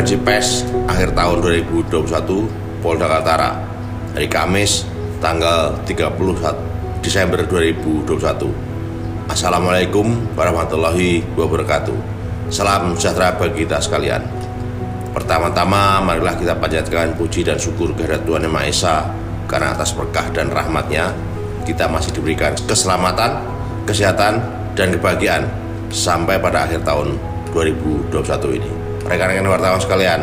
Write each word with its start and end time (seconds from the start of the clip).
pers 0.00 0.64
akhir 0.88 1.12
tahun 1.12 1.44
2021 1.44 2.08
Polda 2.80 3.04
Kaltara 3.04 3.52
hari 4.16 4.32
Kamis 4.32 4.88
tanggal 5.20 5.76
31 5.84 7.04
Desember 7.04 7.44
2021. 7.44 8.08
Assalamualaikum 9.28 10.08
warahmatullahi 10.32 11.20
wabarakatuh. 11.36 11.92
Salam 12.48 12.96
sejahtera 12.96 13.36
bagi 13.36 13.68
kita 13.68 13.76
sekalian. 13.76 14.24
Pertama-tama 15.12 16.00
marilah 16.00 16.32
kita 16.32 16.56
panjatkan 16.56 17.12
puji 17.20 17.44
dan 17.44 17.60
syukur 17.60 17.92
kehadirat 17.92 18.24
Tuhan 18.24 18.48
Yang 18.48 18.54
Maha 18.56 18.66
Esa 18.72 18.96
karena 19.52 19.76
atas 19.76 19.92
berkah 19.92 20.24
dan 20.32 20.48
rahmatnya 20.48 21.12
kita 21.68 21.84
masih 21.92 22.16
diberikan 22.16 22.56
keselamatan, 22.56 23.36
kesehatan, 23.84 24.40
dan 24.72 24.96
kebahagiaan 24.96 25.44
sampai 25.92 26.40
pada 26.40 26.64
akhir 26.64 26.88
tahun 26.88 27.20
2021 27.52 28.56
ini. 28.56 28.79
Rekan-rekan 29.10 29.50
wartawan 29.50 29.82
sekalian, 29.82 30.22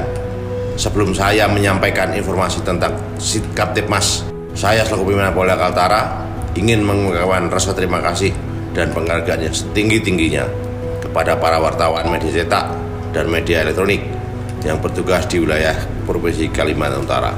sebelum 0.79 1.11
saya 1.11 1.43
menyampaikan 1.51 2.07
informasi 2.15 2.63
tentang 2.63 2.95
sikap 3.19 3.75
Tipmas, 3.75 4.23
saya 4.55 4.79
selaku 4.87 5.11
pimpinan 5.11 5.35
Polda 5.35 5.59
Kaltara 5.59 6.23
ingin 6.55 6.87
mengucapkan 6.87 7.51
rasa 7.51 7.75
terima 7.75 7.99
kasih 7.99 8.31
dan 8.71 8.95
penghargaan 8.95 9.43
yang 9.43 9.51
setinggi-tingginya 9.51 10.47
kepada 11.03 11.35
para 11.35 11.59
wartawan 11.59 12.07
media 12.07 12.31
cetak 12.31 12.63
dan 13.11 13.27
media 13.27 13.67
elektronik 13.67 14.07
yang 14.63 14.79
bertugas 14.79 15.27
di 15.27 15.43
wilayah 15.43 15.75
Provinsi 16.07 16.47
Kalimantan 16.47 17.03
Utara 17.03 17.35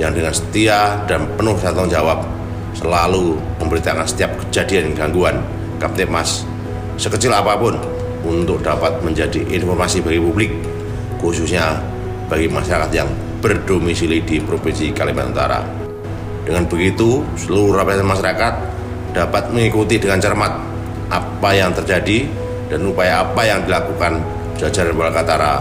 yang 0.00 0.16
dengan 0.16 0.32
setia 0.32 1.04
dan 1.04 1.28
penuh 1.36 1.60
tanggung 1.60 1.92
jawab 1.92 2.24
selalu 2.72 3.36
memberitakan 3.60 4.08
setiap 4.08 4.32
kejadian 4.40 4.96
gangguan 4.96 5.36
Kaptipmas 5.76 6.48
sekecil 6.96 7.36
apa 7.36 7.60
pun 7.60 7.76
untuk 8.24 8.64
dapat 8.64 9.04
menjadi 9.04 9.44
informasi 9.52 10.00
bagi 10.00 10.24
publik 10.24 10.77
khususnya 11.18 11.78
bagi 12.30 12.46
masyarakat 12.48 12.90
yang 12.94 13.08
berdomisili 13.38 14.22
di 14.22 14.42
Provinsi 14.42 14.90
Kalimantan 14.90 15.34
Utara. 15.34 15.60
Dengan 16.48 16.64
begitu, 16.64 17.22
seluruh 17.36 17.76
lapisan 17.76 18.08
masyarakat 18.08 18.54
dapat 19.12 19.52
mengikuti 19.52 20.00
dengan 20.00 20.16
cermat 20.16 20.52
apa 21.08 21.50
yang 21.52 21.72
terjadi 21.76 22.24
dan 22.68 22.84
upaya 22.88 23.24
apa 23.24 23.42
yang 23.44 23.64
dilakukan 23.64 24.20
jajaran 24.56 24.92
Polda 24.96 25.12
Kaltara 25.12 25.54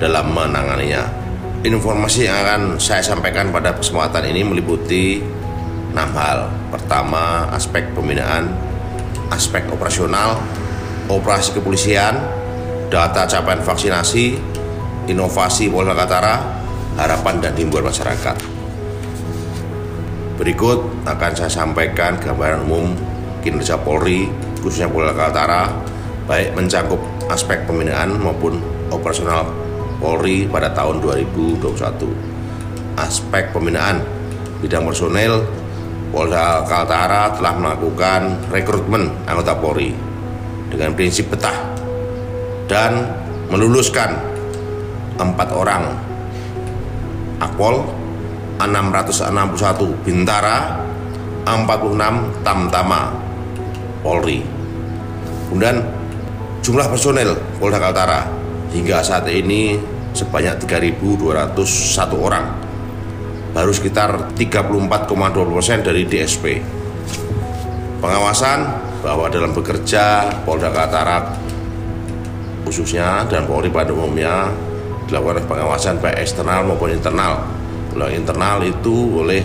dalam 0.00 0.32
menanganinya. 0.32 1.04
Informasi 1.60 2.24
yang 2.24 2.40
akan 2.40 2.60
saya 2.80 3.04
sampaikan 3.04 3.52
pada 3.52 3.76
kesempatan 3.76 4.24
ini 4.32 4.40
meliputi 4.44 5.20
enam 5.92 6.08
hal. 6.16 6.48
Pertama, 6.72 7.52
aspek 7.52 7.84
pembinaan, 7.92 8.48
aspek 9.28 9.68
operasional, 9.68 10.40
operasi 11.04 11.52
kepolisian, 11.52 12.16
data 12.88 13.28
capaian 13.28 13.60
vaksinasi, 13.60 14.40
inovasi 15.10 15.66
Polda 15.66 15.92
Kaltara, 15.98 16.38
harapan 16.94 17.42
dan 17.42 17.52
himbauan 17.58 17.90
masyarakat. 17.90 18.36
Berikut 20.38 20.78
akan 21.04 21.32
saya 21.36 21.50
sampaikan 21.52 22.16
gambaran 22.16 22.64
umum 22.64 22.94
kinerja 23.42 23.76
Polri, 23.82 24.30
khususnya 24.62 24.88
Polda 24.88 25.12
Kaltara, 25.12 25.68
baik 26.30 26.54
mencakup 26.54 27.02
aspek 27.26 27.66
pembinaan 27.66 28.14
maupun 28.16 28.62
operasional 28.94 29.50
Polri 29.98 30.46
pada 30.48 30.70
tahun 30.72 31.02
2021. 31.02 32.96
Aspek 32.96 33.52
pembinaan 33.52 34.00
bidang 34.62 34.86
personel 34.86 35.44
Polda 36.14 36.64
Kaltara 36.64 37.34
telah 37.36 37.54
melakukan 37.58 38.50
rekrutmen 38.50 39.10
anggota 39.28 39.52
Polri 39.58 39.92
dengan 40.70 40.94
prinsip 40.94 41.28
betah 41.28 41.54
dan 42.70 43.10
meluluskan 43.50 44.29
empat 45.20 45.48
orang. 45.52 45.84
Akpol 47.40 47.84
661 48.60 50.04
Bintara 50.04 50.80
46 51.44 52.44
Tamtama 52.44 53.12
Polri. 54.00 54.40
Kemudian 55.48 55.84
jumlah 56.64 56.86
personel 56.88 57.36
Polda 57.60 57.80
Kaltara. 57.80 58.24
Hingga 58.70 59.02
saat 59.02 59.26
ini 59.26 59.76
sebanyak 60.14 60.62
3.201 60.62 62.14
orang. 62.14 62.46
Baru 63.50 63.74
sekitar 63.74 64.30
34,2 64.38 65.10
persen 65.50 65.82
dari 65.82 66.06
DSP 66.06 66.62
pengawasan 68.00 68.58
bahwa 69.04 69.28
dalam 69.28 69.52
bekerja 69.52 70.30
Polda 70.46 70.72
Kaltara 70.72 71.34
khususnya 72.64 73.26
dan 73.26 73.44
Polri 73.50 73.68
pada 73.72 73.90
umumnya 73.90 74.48
dilakukan 75.10 75.42
pengawasan 75.50 75.98
baik 75.98 76.22
eksternal 76.22 76.62
maupun 76.62 76.94
internal. 76.94 77.42
Kalau 77.90 78.06
internal 78.06 78.62
itu 78.62 79.18
oleh 79.18 79.42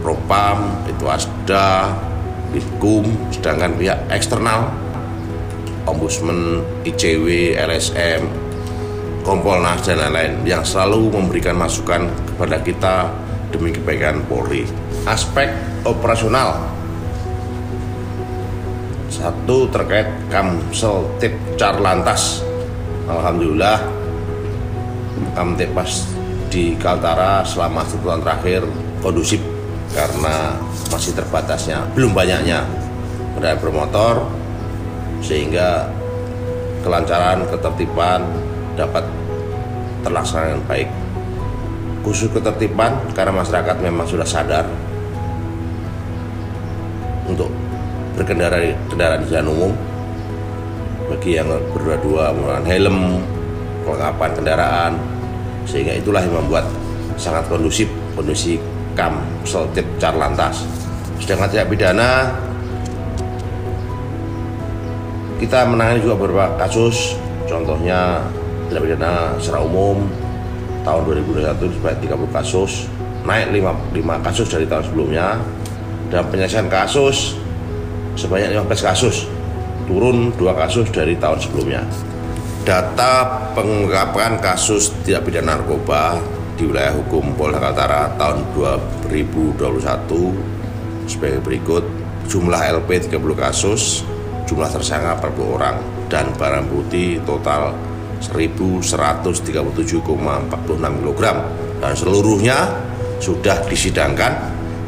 Propam, 0.00 0.86
itu 0.88 1.04
Asda, 1.10 1.92
Bitkum, 2.54 3.04
sedangkan 3.34 3.74
pihak 3.76 3.98
eksternal 4.08 4.70
Ombudsman, 5.84 6.62
ICW, 6.86 7.58
LSM, 7.58 8.24
Kompolnas 9.26 9.84
dan 9.84 10.00
lain-lain 10.00 10.40
yang 10.46 10.62
selalu 10.64 11.12
memberikan 11.12 11.58
masukan 11.58 12.08
kepada 12.32 12.56
kita 12.64 12.96
demi 13.52 13.74
kebaikan 13.74 14.22
Polri. 14.30 14.64
Aspek 15.04 15.50
operasional 15.84 16.56
satu 19.10 19.68
terkait 19.68 20.08
Kamsel 20.32 21.04
Tip 21.20 21.34
Carlantas. 21.60 22.40
Alhamdulillah 23.10 23.99
Kamtipas 25.34 26.10
di 26.50 26.74
Kaltara 26.76 27.46
selama 27.46 27.86
satu 27.86 28.10
tahun 28.10 28.22
terakhir 28.26 28.62
kondusif 29.00 29.38
karena 29.94 30.54
masih 30.90 31.14
terbatasnya, 31.14 31.82
belum 31.94 32.14
banyaknya 32.14 32.62
kendaraan 33.34 33.60
bermotor 33.62 34.16
sehingga 35.22 35.90
kelancaran, 36.82 37.46
ketertiban 37.50 38.22
dapat 38.74 39.04
terlaksana 40.02 40.54
dengan 40.54 40.64
baik. 40.66 40.88
Khusus 42.00 42.32
ketertiban 42.32 42.96
karena 43.12 43.44
masyarakat 43.44 43.76
memang 43.84 44.08
sudah 44.08 44.24
sadar 44.24 44.64
untuk 47.28 47.52
berkendara 48.16 48.56
di 48.58 48.72
kendaraan 48.88 49.22
jalan 49.28 49.48
umum 49.52 49.72
bagi 51.12 51.36
yang 51.36 51.50
berdua-dua 51.74 52.32
menggunakan 52.32 52.66
helm, 52.66 52.98
kelengkapan 53.84 54.30
kendaraan 54.38 54.92
sehingga 55.70 55.94
itulah 55.94 56.18
yang 56.26 56.34
membuat 56.42 56.66
sangat 57.14 57.46
kondusif 57.46 57.86
kondisi 58.18 58.58
kam 58.98 59.22
seltip 59.46 59.86
carlantas. 60.02 60.66
Sedangkan 61.22 61.46
tidak 61.46 61.70
pidana 61.70 62.34
kita 65.38 65.62
menangani 65.64 66.02
juga 66.02 66.16
beberapa 66.18 66.58
kasus. 66.58 67.14
Contohnya 67.46 68.18
tidak 68.66 68.90
pidana 68.90 69.38
secara 69.38 69.62
umum 69.62 70.10
tahun 70.82 71.00
2021 71.06 71.76
sebanyak 71.78 71.98
30 72.10 72.36
kasus 72.36 72.72
naik 73.20 73.52
5, 73.52 73.94
5 73.94 74.26
kasus 74.26 74.46
dari 74.50 74.66
tahun 74.66 74.84
sebelumnya. 74.90 75.38
Dan 76.10 76.26
penyelesaian 76.26 76.66
kasus 76.66 77.38
sebanyak 78.18 78.50
15 78.58 78.82
kasus 78.82 79.30
turun 79.86 80.34
dua 80.34 80.54
kasus 80.58 80.90
dari 80.90 81.14
tahun 81.14 81.38
sebelumnya 81.38 81.82
data 82.64 83.12
pengungkapan 83.56 84.38
kasus 84.38 84.92
tidak 85.04 85.28
pidana 85.28 85.56
narkoba 85.56 86.20
di 86.60 86.68
wilayah 86.68 86.92
hukum 86.92 87.32
Polda 87.32 87.56
Kaltara 87.56 88.12
tahun 88.20 88.44
2021 89.08 91.08
sebagai 91.08 91.40
berikut 91.40 91.80
jumlah 92.28 92.60
LP 92.84 93.08
30 93.08 93.16
kasus 93.32 94.04
jumlah 94.44 94.68
tersangka 94.68 95.16
40 95.24 95.56
orang 95.56 95.76
dan 96.12 96.28
barang 96.36 96.68
bukti 96.68 97.16
total 97.24 97.72
1137,46 98.20 100.04
kg 100.76 101.22
dan 101.80 101.92
seluruhnya 101.96 102.68
sudah 103.24 103.56
disidangkan 103.64 104.36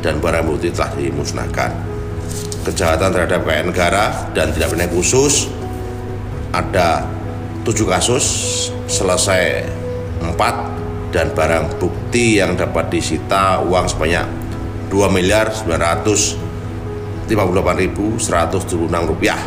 dan 0.05 0.21
barang 0.21 0.45
bukti 0.45 0.69
telah 0.69 0.93
dimusnahkan. 0.93 1.73
Kejahatan 2.69 3.11
terhadap 3.11 3.43
kekayaan 3.43 3.73
negara 3.73 4.29
dan 4.37 4.53
tidak 4.53 4.77
pidana 4.77 4.93
khusus 4.93 5.49
ada 6.53 7.09
tujuh 7.63 7.87
kasus 7.87 8.27
selesai 8.91 9.63
empat 10.19 10.55
dan 11.15 11.31
barang 11.31 11.79
bukti 11.79 12.43
yang 12.43 12.59
dapat 12.59 12.91
disita 12.91 13.63
uang 13.63 13.87
sebanyak 13.87 14.27
2 14.91 15.15
miliar 15.15 15.55
958 15.55 17.31
ribu 17.79 18.19
176 18.19 18.91
rupiah. 19.07 19.39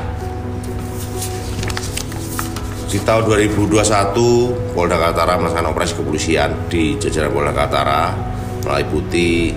Di 2.88 3.04
tahun 3.04 3.28
2021 3.28 4.72
Polda 4.72 4.96
Kaltara 4.96 5.36
melaksanakan 5.36 5.76
operasi 5.76 5.94
kepolisian 6.00 6.56
di 6.72 6.96
jajaran 6.96 7.36
Polda 7.36 7.52
Kaltara 7.52 8.16
meliputi 8.64 9.52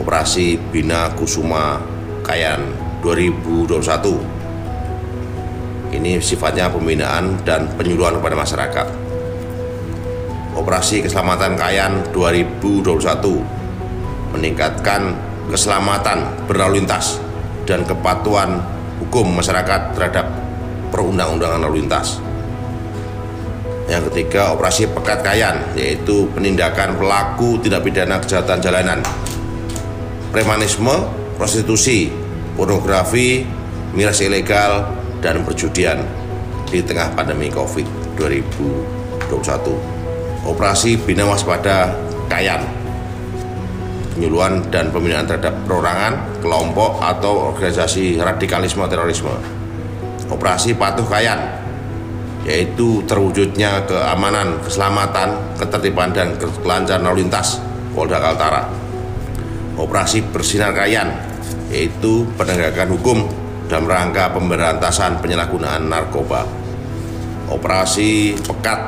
operasi 0.00 0.56
Bina 0.72 1.12
Kusuma 1.12 1.76
Kayan 2.24 2.64
2021 3.04 4.33
ini 5.94 6.18
sifatnya 6.18 6.70
pembinaan 6.70 7.38
dan 7.46 7.70
penyuluhan 7.78 8.18
kepada 8.18 8.34
masyarakat. 8.34 8.86
Operasi 10.54 11.02
Keselamatan 11.02 11.58
Kayan 11.58 12.02
2021 12.14 14.34
meningkatkan 14.34 15.14
keselamatan 15.50 16.46
berlalu 16.46 16.82
lintas 16.82 17.18
dan 17.66 17.82
kepatuhan 17.86 18.62
hukum 19.02 19.34
masyarakat 19.34 19.94
terhadap 19.94 20.26
perundang-undangan 20.94 21.66
lalu 21.66 21.82
lintas. 21.82 22.22
Yang 23.84 24.08
ketiga, 24.10 24.56
operasi 24.56 24.88
pekat 24.88 25.20
kayan, 25.20 25.60
yaitu 25.76 26.24
penindakan 26.32 26.96
pelaku 26.96 27.60
tindak 27.60 27.84
pidana 27.84 28.16
kejahatan 28.16 28.64
jalanan, 28.64 29.04
premanisme, 30.32 31.04
prostitusi, 31.36 32.08
pornografi, 32.56 33.44
miras 33.92 34.24
ilegal, 34.24 35.03
dan 35.24 35.40
perjudian 35.40 36.04
di 36.68 36.84
tengah 36.84 37.08
pandemi 37.16 37.48
COVID 37.48 38.20
2021. 38.20 40.44
Operasi 40.44 41.00
Bina 41.00 41.24
Waspada 41.24 41.96
Kayan, 42.28 42.60
penyuluhan 44.12 44.68
dan 44.68 44.92
pembinaan 44.92 45.24
terhadap 45.24 45.56
perorangan, 45.64 46.44
kelompok, 46.44 47.00
atau 47.00 47.56
organisasi 47.56 48.20
radikalisme 48.20 48.84
terorisme. 48.84 49.32
Operasi 50.28 50.76
Patuh 50.76 51.08
Kayan, 51.08 51.40
yaitu 52.44 53.00
terwujudnya 53.08 53.88
keamanan, 53.88 54.60
keselamatan, 54.60 55.56
ketertiban 55.56 56.12
dan 56.12 56.36
kelancaran 56.36 57.08
lalu 57.08 57.24
lintas 57.24 57.64
Polda 57.96 58.20
Kaltara. 58.20 58.68
Operasi 59.80 60.20
Bersinar 60.28 60.76
Kayan 60.76 61.08
yaitu 61.72 62.28
penegakan 62.38 62.94
hukum 62.94 63.26
dalam 63.70 63.88
rangka 63.88 64.32
pemberantasan 64.34 65.18
penyalahgunaan 65.20 65.88
narkoba. 65.88 66.64
Operasi 67.44 68.32
Pekat 68.40 68.80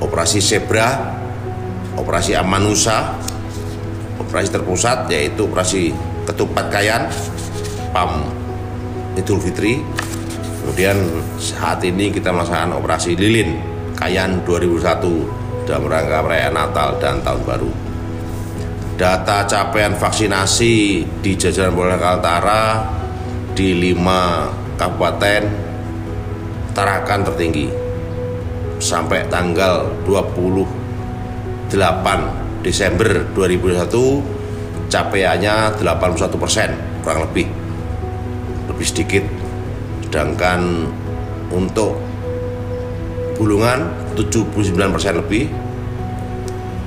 Operasi 0.00 0.40
Zebra 0.40 0.88
Operasi 2.00 2.32
Amanusa 2.32 3.12
Operasi 4.16 4.48
terpusat 4.48 5.04
yaitu 5.12 5.44
Operasi 5.44 5.92
Ketupat 6.24 6.72
Kayan 6.72 7.12
PAM 7.92 8.24
Idul 9.20 9.36
Fitri 9.36 9.84
Kemudian 10.64 10.96
saat 11.36 11.84
ini 11.84 12.08
kita 12.08 12.32
melaksanakan 12.32 12.80
operasi 12.80 13.20
lilin 13.20 13.60
Kayan 14.00 14.40
2001 14.48 15.68
dalam 15.68 15.84
rangka 15.88 16.24
perayaan 16.24 16.56
Natal 16.56 16.96
dan 17.00 17.20
Tahun 17.24 17.42
Baru. 17.44 17.83
Data 18.94 19.42
capaian 19.42 19.90
vaksinasi 19.98 21.02
di 21.18 21.34
jajaran 21.34 21.74
Polda 21.74 21.98
Kaltara 21.98 22.86
di 23.50 23.74
lima 23.74 24.46
kabupaten 24.78 25.42
Tarakan 26.70 27.26
tertinggi. 27.26 27.66
Sampai 28.78 29.26
tanggal 29.26 29.90
28 30.06 31.74
Desember 32.62 33.26
2021 33.34 34.86
capaiannya 34.86 35.74
81 35.82 36.38
persen 36.38 36.70
kurang 37.02 37.26
lebih. 37.26 37.50
Lebih 38.70 38.86
sedikit. 38.86 39.26
Sedangkan 40.06 40.86
untuk 41.50 41.98
Bulungan 43.34 43.90
79% 44.14 45.18
lebih. 45.18 45.50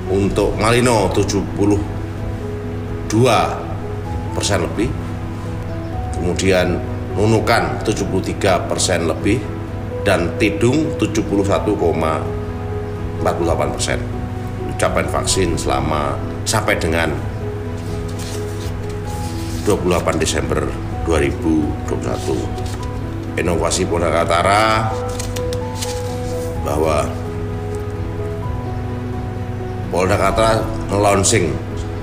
Untuk 0.08 0.56
Malino 0.56 1.12
72 1.12 1.97
persen 4.36 4.62
lebih 4.62 4.86
kemudian 6.14 6.78
Nunukan 7.18 7.82
73 7.82 8.70
persen 8.70 9.10
lebih 9.10 9.42
dan 10.06 10.38
Tidung 10.38 10.86
71,48 11.02 13.74
persen. 13.74 13.98
Capaian 14.78 15.10
vaksin 15.10 15.58
selama 15.58 16.14
sampai 16.46 16.78
dengan 16.78 17.10
28 19.66 20.22
Desember 20.22 20.62
2021 21.02 23.42
inovasi 23.42 23.82
Polda 23.82 24.14
Kaltara 24.14 24.94
bahwa 26.62 27.02
Polda 29.90 30.14
Kaltara 30.14 30.62
launching 30.94 31.50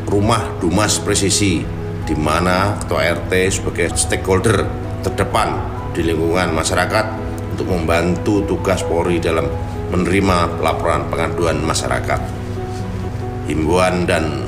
rumah 0.05 0.57
Dumas 0.61 1.01
Presisi 1.01 1.61
di 2.05 2.13
mana 2.13 2.77
ketua 2.77 3.09
RT 3.09 3.31
sebagai 3.49 3.89
stakeholder 3.97 4.65
terdepan 5.01 5.57
di 5.97 6.05
lingkungan 6.05 6.53
masyarakat 6.53 7.05
untuk 7.57 7.67
membantu 7.71 8.45
tugas 8.45 8.85
Polri 8.85 9.17
dalam 9.17 9.49
menerima 9.89 10.61
laporan 10.61 11.09
pengaduan 11.09 11.61
masyarakat. 11.63 12.21
Himbauan 13.49 14.09
dan 14.09 14.45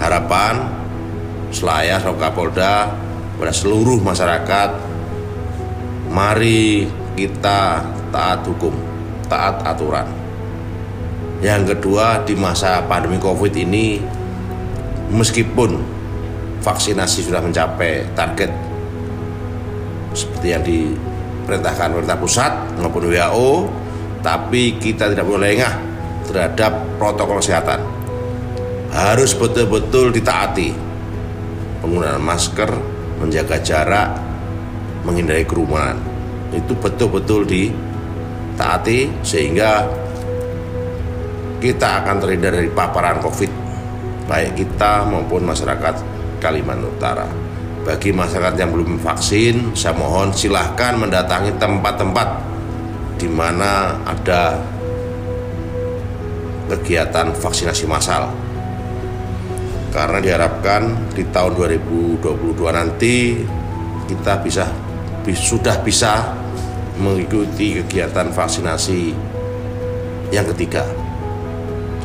harapan 0.00 0.68
Selaya 1.52 2.00
Kapolda 2.00 2.88
pada 3.36 3.52
seluruh 3.52 4.00
masyarakat 4.00 4.70
mari 6.08 6.88
kita 7.12 7.84
taat 8.08 8.40
hukum, 8.48 8.72
taat 9.28 9.60
aturan. 9.64 10.08
Yang 11.44 11.76
kedua, 11.76 12.22
di 12.24 12.38
masa 12.38 12.80
pandemi 12.86 13.18
COVID 13.18 13.52
ini, 13.58 13.98
meskipun 15.12 15.76
vaksinasi 16.64 17.28
sudah 17.28 17.44
mencapai 17.44 18.08
target 18.16 18.48
seperti 20.16 20.46
yang 20.52 20.64
diperintahkan 20.64 21.92
pemerintah 21.92 22.18
pusat 22.20 22.52
maupun 22.80 23.08
WHO, 23.08 23.68
tapi 24.24 24.76
kita 24.80 25.12
tidak 25.12 25.24
boleh 25.24 25.56
lengah 25.56 25.74
terhadap 26.28 26.72
protokol 26.96 27.40
kesehatan. 27.40 27.80
Harus 28.92 29.32
betul-betul 29.32 30.12
ditaati. 30.12 30.92
Penggunaan 31.80 32.22
masker, 32.22 32.70
menjaga 33.18 33.58
jarak, 33.58 34.14
menghindari 35.02 35.42
kerumunan 35.42 35.98
itu 36.52 36.76
betul-betul 36.76 37.48
ditaati 37.48 39.08
sehingga 39.24 39.88
kita 41.58 42.04
akan 42.04 42.16
terhindar 42.20 42.52
dari 42.54 42.70
paparan 42.70 43.18
COVID 43.24 43.61
baik 44.32 44.64
kita 44.64 45.04
maupun 45.04 45.44
masyarakat 45.44 45.92
Kalimantan 46.40 46.88
Utara. 46.88 47.28
Bagi 47.84 48.16
masyarakat 48.16 48.56
yang 48.56 48.72
belum 48.72 48.96
vaksin, 48.96 49.76
saya 49.76 49.92
mohon 49.92 50.32
silahkan 50.32 50.96
mendatangi 50.96 51.52
tempat-tempat 51.60 52.28
di 53.20 53.28
mana 53.28 53.92
ada 54.08 54.56
kegiatan 56.72 57.36
vaksinasi 57.36 57.84
massal. 57.84 58.32
Karena 59.92 60.24
diharapkan 60.24 61.12
di 61.12 61.28
tahun 61.28 61.52
2022 61.52 62.24
nanti 62.72 63.36
kita 64.08 64.40
bisa 64.40 64.64
sudah 65.28 65.76
bisa 65.84 66.32
mengikuti 66.96 67.84
kegiatan 67.84 68.32
vaksinasi 68.32 69.12
yang 70.32 70.48
ketiga. 70.56 70.88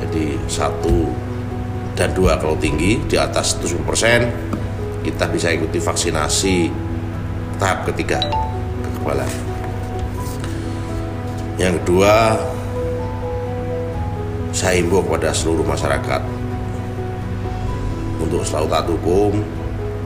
Jadi 0.03 0.35
satu 0.51 1.26
dan 1.97 2.13
dua 2.13 2.37
kalau 2.37 2.53
tinggi 2.61 3.01
di 3.09 3.17
atas 3.17 3.57
70 3.57 3.81
persen 3.89 4.29
kita 5.01 5.25
bisa 5.33 5.49
ikuti 5.49 5.81
vaksinasi 5.81 6.69
tahap 7.57 7.89
ketiga 7.89 8.21
kekebalan. 8.85 9.31
Yang 11.57 11.81
kedua, 11.81 12.37
saya 14.53 14.77
himbau 14.77 15.01
kepada 15.01 15.33
seluruh 15.33 15.65
masyarakat 15.65 16.21
untuk 18.21 18.45
selalu 18.45 18.67
taat 18.69 18.87
hukum, 18.93 19.31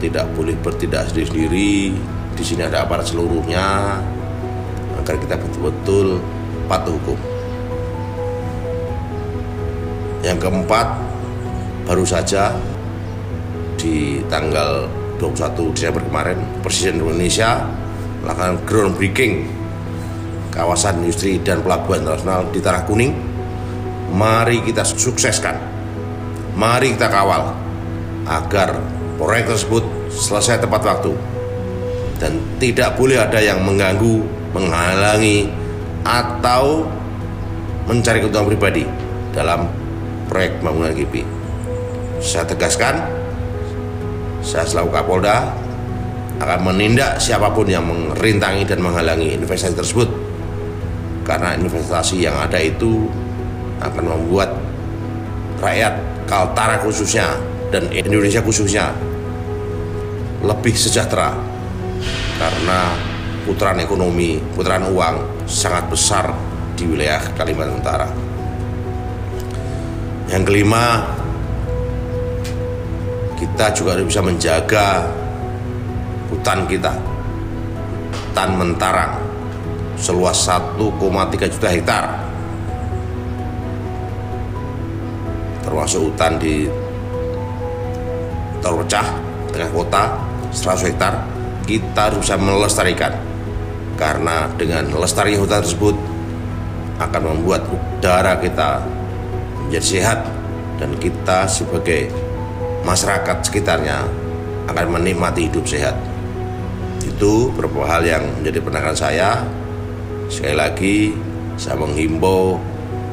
tidak 0.00 0.24
boleh 0.32 0.56
bertindak 0.64 1.12
sendiri-sendiri, 1.12 1.92
di 2.32 2.44
sini 2.46 2.64
ada 2.64 2.88
aparat 2.88 3.04
seluruhnya 3.04 4.00
agar 4.96 5.20
kita 5.20 5.36
betul-betul 5.36 6.24
patuh 6.70 6.96
hukum. 6.96 7.18
Yang 10.24 10.38
keempat, 10.48 11.11
baru 11.82 12.06
saja 12.06 12.54
di 13.74 14.22
tanggal 14.30 14.86
21 15.18 15.74
Desember 15.74 16.02
kemarin 16.06 16.38
Presiden 16.62 17.02
Indonesia 17.02 17.62
melakukan 18.22 18.62
groundbreaking 18.66 19.46
kawasan 20.54 21.02
industri 21.02 21.42
dan 21.42 21.64
pelabuhan 21.64 22.06
internasional 22.06 22.46
di 22.54 22.60
Tanah 22.62 22.82
Kuning. 22.86 23.12
Mari 24.12 24.60
kita 24.62 24.84
sukseskan. 24.84 25.56
Mari 26.52 26.94
kita 26.94 27.08
kawal 27.08 27.56
agar 28.28 28.76
proyek 29.16 29.50
tersebut 29.50 29.82
selesai 30.12 30.60
tepat 30.60 30.84
waktu 30.84 31.12
dan 32.20 32.38
tidak 32.60 32.94
boleh 32.94 33.18
ada 33.18 33.40
yang 33.40 33.64
mengganggu, 33.64 34.22
menghalangi 34.52 35.48
atau 36.04 36.86
mencari 37.88 38.22
keuntungan 38.22 38.52
pribadi 38.52 38.84
dalam 39.32 39.66
proyek 40.28 40.60
pembangunan 40.60 40.92
GP. 40.94 41.41
Saya 42.22 42.46
tegaskan, 42.46 43.02
saya 44.46 44.62
selaku 44.62 44.94
Kapolda 44.94 45.50
akan 46.38 46.70
menindak 46.70 47.18
siapa 47.18 47.50
pun 47.50 47.66
yang 47.66 47.82
merintangi 47.82 48.62
dan 48.62 48.78
menghalangi 48.78 49.34
investasi 49.34 49.74
tersebut 49.74 50.06
karena 51.26 51.58
investasi 51.58 52.22
yang 52.22 52.34
ada 52.38 52.58
itu 52.62 53.10
akan 53.82 54.04
membuat 54.06 54.54
rakyat 55.58 55.98
Kaltara 56.26 56.78
khususnya 56.82 57.34
dan 57.74 57.90
Indonesia 57.90 58.42
khususnya 58.42 58.94
lebih 60.42 60.74
sejahtera 60.74 61.34
karena 62.38 62.98
putaran 63.46 63.78
ekonomi, 63.82 64.38
putaran 64.54 64.86
uang 64.90 65.46
sangat 65.46 65.86
besar 65.90 66.30
di 66.74 66.86
wilayah 66.86 67.22
Kalimantan 67.38 67.78
Utara. 67.78 68.08
Yang 70.30 70.42
kelima, 70.48 71.04
kita 73.38 73.72
juga 73.74 73.98
bisa 74.00 74.20
menjaga 74.24 75.06
hutan 76.32 76.64
kita, 76.66 76.92
hutan 78.12 78.50
mentarang 78.56 79.12
seluas 80.00 80.34
1,3 80.48 81.52
juta 81.52 81.68
hektar. 81.68 82.04
Termasuk 85.62 86.10
hutan 86.10 86.36
di 86.42 86.66
terpecah 88.58 89.06
tengah 89.52 89.70
kota 89.70 90.02
100 90.50 90.88
hektar. 90.90 91.14
Kita 91.62 92.10
harus 92.10 92.26
bisa 92.26 92.34
melestarikan 92.34 93.14
karena 93.94 94.50
dengan 94.58 94.90
lestarinya 94.98 95.46
hutan 95.46 95.62
tersebut 95.62 95.94
akan 96.98 97.22
membuat 97.22 97.62
udara 97.70 98.34
kita 98.42 98.82
menjadi 99.66 99.86
sehat 99.86 100.18
dan 100.82 100.90
kita 100.98 101.46
sebagai 101.46 102.10
masyarakat 102.82 103.46
sekitarnya 103.46 104.06
akan 104.70 104.86
menikmati 104.98 105.50
hidup 105.50 105.66
sehat. 105.66 105.94
Itu 107.02 107.50
beberapa 107.54 107.86
hal 107.86 108.02
yang 108.06 108.24
menjadi 108.38 108.58
penangan 108.62 108.96
saya. 108.96 109.30
Sekali 110.30 110.56
lagi 110.56 110.96
saya 111.58 111.76
menghimbau 111.78 112.58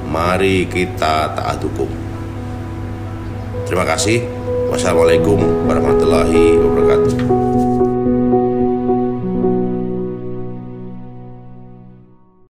mari 0.09 0.65
kita 0.69 1.33
taat 1.33 1.59
hukum. 1.61 1.89
Terima 3.65 3.85
kasih. 3.85 4.25
Wassalamualaikum 4.69 5.41
warahmatullahi 5.65 6.61
wabarakatuh 6.61 7.48